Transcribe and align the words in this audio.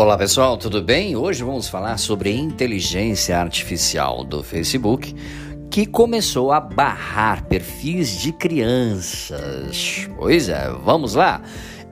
Olá 0.00 0.16
pessoal, 0.16 0.56
tudo 0.56 0.80
bem? 0.80 1.14
Hoje 1.14 1.44
vamos 1.44 1.68
falar 1.68 1.98
sobre 1.98 2.34
inteligência 2.34 3.38
artificial 3.38 4.24
do 4.24 4.42
Facebook 4.42 5.14
que 5.70 5.84
começou 5.84 6.52
a 6.52 6.58
barrar 6.58 7.44
perfis 7.44 8.18
de 8.18 8.32
crianças. 8.32 10.08
Pois 10.16 10.48
é, 10.48 10.70
vamos 10.70 11.14
lá. 11.14 11.42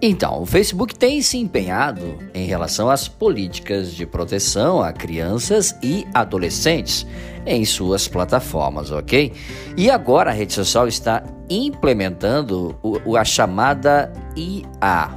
Então, 0.01 0.41
o 0.41 0.47
Facebook 0.47 0.95
tem 0.95 1.21
se 1.21 1.37
empenhado 1.37 2.17
em 2.33 2.47
relação 2.47 2.89
às 2.89 3.07
políticas 3.07 3.93
de 3.93 4.07
proteção 4.07 4.81
a 4.81 4.91
crianças 4.91 5.77
e 5.83 6.07
adolescentes 6.15 7.07
em 7.45 7.63
suas 7.67 8.09
plataformas, 8.09 8.91
ok? 8.91 9.35
E 9.77 9.91
agora 9.91 10.31
a 10.31 10.33
rede 10.33 10.55
social 10.55 10.89
está 10.89 11.23
implementando 11.51 12.75
a 13.19 13.23
chamada 13.23 14.11
IA, 14.35 15.11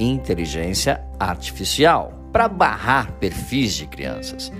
Inteligência 0.00 1.04
Artificial 1.18 2.19
para 2.32 2.48
barrar 2.48 3.12
perfis 3.12 3.74
de 3.74 3.86
crianças. 3.86 4.52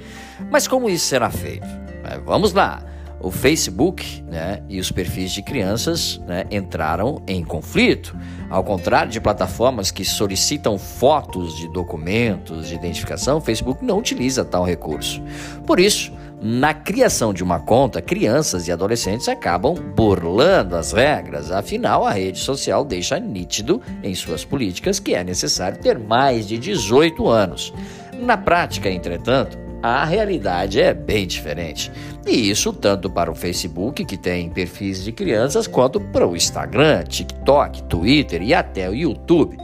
Mas 0.51 0.67
como 0.67 0.89
isso 0.89 1.07
será 1.07 1.31
feito? 1.31 1.67
É, 2.05 2.19
vamos 2.19 2.53
lá. 2.53 2.83
O 3.23 3.31
Facebook 3.31 4.25
né, 4.27 4.63
e 4.67 4.81
os 4.81 4.91
perfis 4.91 5.31
de 5.31 5.43
crianças 5.43 6.19
né, 6.27 6.47
entraram 6.51 7.23
em 7.27 7.45
conflito. 7.45 8.17
Ao 8.49 8.65
contrário 8.65 9.13
de 9.13 9.21
plataformas 9.21 9.91
que 9.91 10.05
solicitam 10.07 10.79
fotos 10.79 11.55
de 11.57 11.69
documentos 11.69 12.69
de 12.69 12.75
identificação, 12.75 13.37
o 13.37 13.41
Facebook 13.41 13.85
não 13.85 13.99
utiliza 13.99 14.43
tal 14.43 14.65
recurso. 14.65 15.23
Por 15.67 15.79
isso, 15.79 16.11
na 16.43 16.73
criação 16.73 17.35
de 17.35 17.45
uma 17.45 17.61
conta, 17.61 18.01
crianças 18.01 18.67
e 18.67 18.73
adolescentes 18.73 19.29
acabam 19.29 19.75
burlando 19.75 20.75
as 20.75 20.93
regras, 20.93 21.51
afinal, 21.51 22.07
a 22.07 22.13
rede 22.13 22.39
social 22.39 22.83
deixa 22.83 23.21
nítido 23.21 23.83
em 24.03 24.15
suas 24.15 24.43
políticas 24.43 24.99
que 24.99 25.15
é 25.15 25.23
necessário 25.23 25.79
ter 25.79 25.99
mais 25.99 26.49
de 26.49 26.57
18 26.57 27.29
anos. 27.29 27.75
Na 28.19 28.39
prática, 28.39 28.89
entretanto, 28.89 29.59
a 29.83 30.03
realidade 30.05 30.81
é 30.81 30.95
bem 30.95 31.27
diferente. 31.27 31.93
E 32.27 32.51
isso 32.51 32.73
tanto 32.73 33.11
para 33.11 33.31
o 33.31 33.35
Facebook, 33.35 34.05
que 34.05 34.17
tem 34.17 34.49
perfis 34.49 35.05
de 35.05 35.13
crianças, 35.13 35.67
quanto 35.67 36.01
para 36.01 36.27
o 36.27 36.37
Instagram, 36.37 37.05
TikTok, 37.05 37.83
Twitter 37.85 38.43
e 38.43 38.55
até 38.55 38.89
o 38.89 38.95
YouTube. 38.95 39.59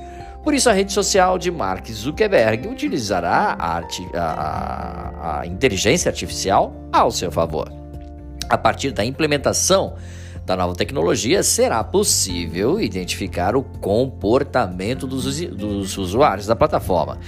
Por 0.46 0.54
isso, 0.54 0.70
a 0.70 0.72
rede 0.72 0.92
social 0.92 1.38
de 1.38 1.50
Mark 1.50 1.90
Zuckerberg 1.90 2.68
utilizará 2.68 3.56
a, 3.58 3.68
arte, 3.68 4.08
a, 4.14 5.40
a 5.40 5.46
inteligência 5.48 6.08
artificial 6.08 6.72
ao 6.92 7.10
seu 7.10 7.32
favor. 7.32 7.68
A 8.48 8.56
partir 8.56 8.92
da 8.92 9.04
implementação 9.04 9.96
da 10.44 10.56
nova 10.56 10.76
tecnologia, 10.76 11.42
será 11.42 11.82
possível 11.82 12.80
identificar 12.80 13.56
o 13.56 13.64
comportamento 13.64 15.04
dos, 15.04 15.40
dos 15.48 15.98
usuários 15.98 16.46
da 16.46 16.54
plataforma. 16.54 17.18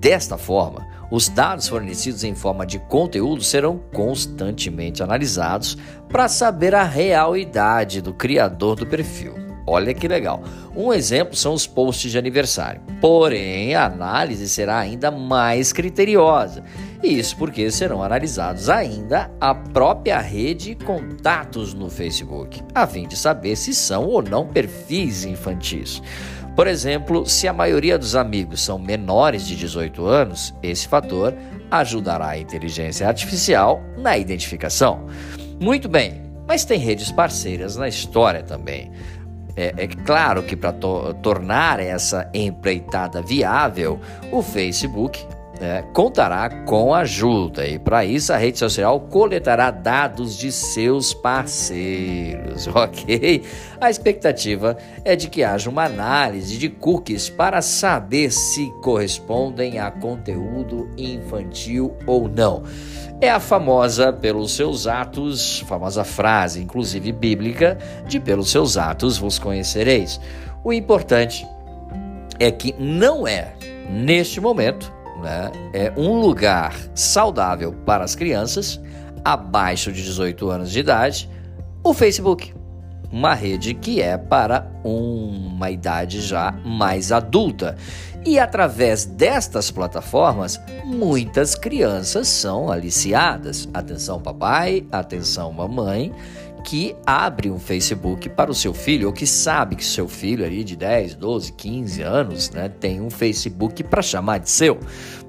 Desta 0.00 0.36
forma, 0.36 0.84
os 1.08 1.28
dados 1.28 1.68
fornecidos 1.68 2.24
em 2.24 2.34
forma 2.34 2.66
de 2.66 2.80
conteúdo 2.80 3.44
serão 3.44 3.78
constantemente 3.94 5.04
analisados 5.04 5.78
para 6.08 6.26
saber 6.26 6.74
a 6.74 6.82
real 6.82 7.36
idade 7.36 8.02
do 8.02 8.12
criador 8.12 8.74
do 8.74 8.84
perfil. 8.84 9.45
Olha 9.66 9.92
que 9.92 10.06
legal. 10.06 10.42
Um 10.76 10.92
exemplo 10.92 11.34
são 11.34 11.52
os 11.52 11.66
posts 11.66 12.12
de 12.12 12.18
aniversário. 12.18 12.80
Porém, 13.00 13.74
a 13.74 13.86
análise 13.86 14.48
será 14.48 14.78
ainda 14.78 15.10
mais 15.10 15.72
criteriosa. 15.72 16.62
Isso 17.02 17.36
porque 17.36 17.70
serão 17.70 18.02
analisados 18.02 18.68
ainda 18.68 19.30
a 19.40 19.54
própria 19.54 20.20
rede 20.20 20.70
e 20.70 20.74
contatos 20.76 21.74
no 21.74 21.90
Facebook, 21.90 22.62
a 22.74 22.86
fim 22.86 23.08
de 23.08 23.16
saber 23.16 23.56
se 23.56 23.74
são 23.74 24.06
ou 24.06 24.22
não 24.22 24.46
perfis 24.46 25.24
infantis. 25.24 26.00
Por 26.54 26.66
exemplo, 26.66 27.26
se 27.26 27.46
a 27.46 27.52
maioria 27.52 27.98
dos 27.98 28.16
amigos 28.16 28.62
são 28.62 28.78
menores 28.78 29.46
de 29.46 29.56
18 29.56 30.06
anos, 30.06 30.54
esse 30.62 30.88
fator 30.88 31.34
ajudará 31.70 32.28
a 32.28 32.38
inteligência 32.38 33.06
artificial 33.06 33.82
na 33.98 34.16
identificação. 34.16 35.06
Muito 35.60 35.86
bem, 35.86 36.22
mas 36.46 36.64
tem 36.64 36.78
redes 36.78 37.12
parceiras 37.12 37.76
na 37.76 37.88
história 37.88 38.42
também. 38.42 38.90
É, 39.56 39.74
é 39.76 39.86
claro 39.86 40.42
que 40.42 40.54
para 40.54 40.72
to 40.72 41.14
tornar 41.22 41.80
essa 41.80 42.28
empreitada 42.34 43.22
viável, 43.22 43.98
o 44.30 44.42
Facebook 44.42 45.26
é, 45.60 45.82
contará 45.92 46.50
com 46.64 46.94
ajuda 46.94 47.66
e 47.66 47.78
para 47.78 48.04
isso 48.04 48.32
a 48.32 48.36
rede 48.36 48.58
social 48.58 49.00
coletará 49.00 49.70
dados 49.70 50.36
de 50.36 50.52
seus 50.52 51.14
parceiros, 51.14 52.66
ok? 52.74 53.42
A 53.80 53.90
expectativa 53.90 54.76
é 55.04 55.16
de 55.16 55.28
que 55.28 55.42
haja 55.42 55.70
uma 55.70 55.84
análise 55.84 56.58
de 56.58 56.68
cookies 56.68 57.30
para 57.30 57.62
saber 57.62 58.30
se 58.30 58.70
correspondem 58.82 59.78
a 59.78 59.90
conteúdo 59.90 60.90
infantil 60.96 61.96
ou 62.06 62.28
não 62.28 62.62
é 63.20 63.30
a 63.30 63.40
famosa 63.40 64.12
pelos 64.12 64.52
seus 64.52 64.86
atos, 64.86 65.60
famosa 65.60 66.04
frase, 66.04 66.62
inclusive 66.62 67.12
bíblica, 67.12 67.78
de 68.06 68.20
pelos 68.20 68.50
seus 68.50 68.76
atos 68.76 69.16
vos 69.16 69.38
conhecereis. 69.38 70.20
O 70.62 70.72
importante 70.72 71.46
é 72.38 72.50
que 72.50 72.74
não 72.78 73.26
é, 73.26 73.54
neste 73.88 74.40
momento, 74.40 74.92
né, 75.22 75.50
é 75.72 75.92
um 75.96 76.20
lugar 76.20 76.74
saudável 76.94 77.72
para 77.84 78.04
as 78.04 78.14
crianças 78.14 78.80
abaixo 79.24 79.90
de 79.90 80.02
18 80.02 80.48
anos 80.48 80.70
de 80.70 80.78
idade, 80.78 81.28
o 81.82 81.92
Facebook 81.92 82.54
uma 83.10 83.34
rede 83.34 83.74
que 83.74 84.00
é 84.00 84.16
para 84.16 84.70
uma 84.84 85.70
idade 85.70 86.20
já 86.20 86.52
mais 86.64 87.12
adulta. 87.12 87.76
E 88.24 88.38
através 88.38 89.04
destas 89.04 89.70
plataformas, 89.70 90.60
muitas 90.84 91.54
crianças 91.54 92.26
são 92.26 92.70
aliciadas. 92.70 93.68
Atenção, 93.72 94.20
papai, 94.20 94.84
atenção, 94.90 95.52
mamãe, 95.52 96.12
que 96.66 96.96
abre 97.06 97.48
um 97.48 97.60
Facebook 97.60 98.28
para 98.30 98.50
o 98.50 98.54
seu 98.54 98.74
filho, 98.74 99.06
ou 99.06 99.12
que 99.12 99.24
sabe 99.24 99.76
que 99.76 99.84
seu 99.84 100.08
filho 100.08 100.44
ali 100.44 100.64
de 100.64 100.74
10, 100.74 101.14
12, 101.14 101.52
15 101.52 102.02
anos, 102.02 102.50
né, 102.50 102.68
tem 102.68 103.00
um 103.00 103.08
Facebook 103.08 103.84
para 103.84 104.02
chamar 104.02 104.38
de 104.38 104.50
seu, 104.50 104.76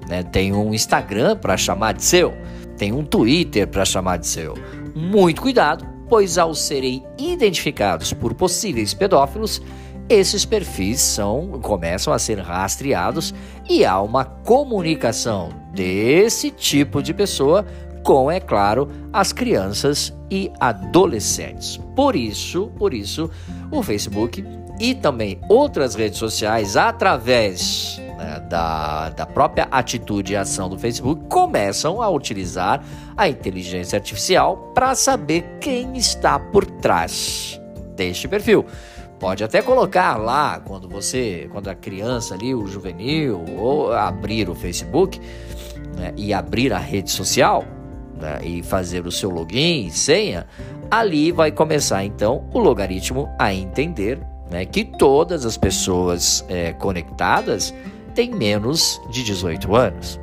né, 0.08 0.24
tem 0.24 0.52
um 0.52 0.74
Instagram 0.74 1.36
para 1.36 1.56
chamar 1.56 1.94
de 1.94 2.02
seu, 2.02 2.34
tem 2.76 2.92
um 2.92 3.04
Twitter 3.04 3.68
para 3.68 3.84
chamar 3.84 4.16
de 4.16 4.26
seu. 4.26 4.54
Muito 4.96 5.40
cuidado, 5.40 5.86
pois 6.08 6.38
ao 6.38 6.52
serem 6.56 7.04
identificados 7.16 8.12
por 8.12 8.34
possíveis 8.34 8.92
pedófilos, 8.92 9.62
esses 10.08 10.44
perfis 10.44 11.00
são, 11.00 11.60
começam 11.62 12.12
a 12.12 12.18
ser 12.18 12.40
rastreados 12.40 13.32
e 13.70 13.84
há 13.84 14.00
uma 14.00 14.24
comunicação 14.24 15.50
desse 15.72 16.50
tipo 16.50 17.00
de 17.00 17.14
pessoa 17.14 17.64
com, 18.08 18.30
é 18.30 18.40
claro, 18.40 18.88
as 19.12 19.34
crianças 19.34 20.14
e 20.30 20.50
adolescentes. 20.58 21.76
Por 21.94 22.16
isso, 22.16 22.72
por 22.78 22.94
isso, 22.94 23.30
o 23.70 23.82
Facebook 23.82 24.42
e 24.80 24.94
também 24.94 25.38
outras 25.46 25.94
redes 25.94 26.18
sociais, 26.18 26.74
através 26.74 28.00
né, 28.16 28.40
da, 28.48 29.10
da 29.10 29.26
própria 29.26 29.68
atitude 29.70 30.32
e 30.32 30.36
ação 30.36 30.70
do 30.70 30.78
Facebook, 30.78 31.26
começam 31.28 32.00
a 32.00 32.08
utilizar 32.08 32.82
a 33.14 33.28
inteligência 33.28 33.98
artificial 33.98 34.72
para 34.74 34.94
saber 34.94 35.44
quem 35.60 35.94
está 35.94 36.38
por 36.38 36.64
trás 36.64 37.60
deste 37.94 38.26
perfil. 38.26 38.64
Pode 39.20 39.44
até 39.44 39.60
colocar 39.60 40.16
lá 40.16 40.58
quando 40.60 40.88
você, 40.88 41.46
quando 41.52 41.68
a 41.68 41.74
criança 41.74 42.34
ali, 42.34 42.54
o 42.54 42.66
juvenil, 42.66 43.44
ou 43.58 43.92
abrir 43.92 44.48
o 44.48 44.54
Facebook 44.54 45.20
né, 45.94 46.14
e 46.16 46.32
abrir 46.32 46.72
a 46.72 46.78
rede 46.78 47.10
social 47.10 47.76
né, 48.18 48.40
e 48.42 48.62
fazer 48.62 49.06
o 49.06 49.10
seu 49.10 49.30
login 49.30 49.86
e 49.86 49.90
senha, 49.90 50.46
ali 50.90 51.32
vai 51.32 51.50
começar 51.50 52.04
então 52.04 52.48
o 52.52 52.58
logaritmo 52.58 53.28
a 53.38 53.52
entender 53.52 54.18
né, 54.50 54.64
que 54.64 54.84
todas 54.84 55.44
as 55.44 55.56
pessoas 55.56 56.44
é, 56.48 56.72
conectadas 56.72 57.74
têm 58.14 58.34
menos 58.34 59.00
de 59.10 59.22
18 59.22 59.76
anos. 59.76 60.20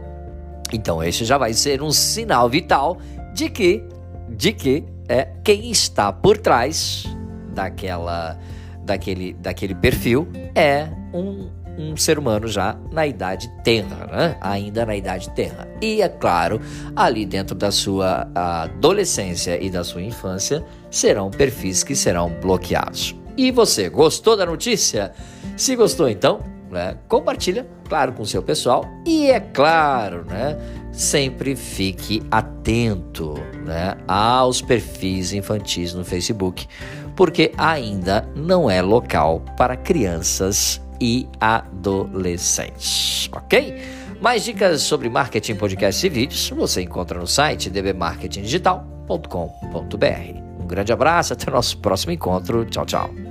Então 0.74 1.04
esse 1.04 1.24
já 1.24 1.38
vai 1.38 1.54
ser 1.54 1.82
um 1.82 1.92
sinal 1.92 2.50
vital 2.50 2.98
de 3.34 3.50
que, 3.50 3.84
de 4.30 4.52
que 4.52 4.84
é 5.08 5.28
quem 5.44 5.70
está 5.70 6.12
por 6.12 6.38
trás 6.38 7.06
daquela, 7.54 8.38
daquele, 8.84 9.34
daquele 9.34 9.76
perfil 9.76 10.28
é 10.56 10.90
um, 11.14 11.50
um 11.78 11.96
ser 11.98 12.18
humano 12.18 12.48
já 12.48 12.78
na 12.92 13.06
idade 13.06 13.50
tenra, 13.64 14.08
né? 14.08 14.38
ainda 14.42 14.86
na 14.86 14.96
idade 14.96 15.30
tenra. 15.32 15.68
E 15.82 16.02
é 16.02 16.10
claro, 16.10 16.60
ali 16.96 17.26
dentro 17.26 17.56
da 17.56 17.72
sua 17.72 18.28
adolescência 18.34 19.62
e 19.62 19.70
da 19.70 19.84
sua 19.84 20.02
infância 20.02 20.64
serão 20.90 21.30
perfis 21.30 21.84
que 21.84 21.96
serão 21.96 22.30
bloqueados. 22.42 23.16
E 23.38 23.52
você, 23.52 23.90
gostou 23.90 24.38
da 24.38 24.46
notícia? 24.46 25.12
Se 25.58 25.76
gostou, 25.76 26.08
então, 26.08 26.42
né, 26.72 26.98
compartilha, 27.08 27.68
claro, 27.90 28.14
com 28.14 28.24
o 28.24 28.26
seu 28.26 28.42
pessoal. 28.42 28.86
E 29.06 29.30
é 29.30 29.40
claro, 29.40 30.26
né, 30.26 30.58
sempre 30.92 31.56
fique 31.56 32.24
atento 32.32 33.34
né, 33.66 33.98
aos 34.08 34.62
perfis 34.62 35.34
infantis 35.34 35.94
no 35.94 36.06
Facebook, 36.06 36.68
porque 37.16 37.52
ainda 37.58 38.28
não 38.36 38.70
é 38.70 38.82
local 38.82 39.42
para 39.58 39.76
crianças 39.76 40.82
e 41.00 41.30
adolescentes, 41.40 43.30
ok? 43.32 43.82
Mais 44.22 44.44
dicas 44.44 44.82
sobre 44.82 45.10
marketing, 45.10 45.56
podcasts 45.56 46.04
e 46.04 46.10
vídeos 46.10 46.50
você 46.50 46.82
encontra 46.82 47.18
no 47.20 47.28
site 47.28 47.70
dbmarketingdigital.com.br. 47.70 50.46
Um 50.60 50.68
grande 50.68 50.92
abraço, 50.92 51.32
até 51.34 51.50
o 51.50 51.54
nosso 51.54 51.78
próximo 51.78 52.12
encontro. 52.12 52.66
Tchau, 52.66 52.86
tchau. 52.86 53.25